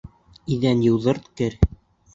Иҙән 0.55 0.81
йыуҙырт, 0.87 1.31
кер. 1.43 1.61